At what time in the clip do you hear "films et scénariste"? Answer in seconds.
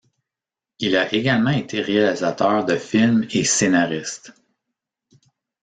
2.75-4.33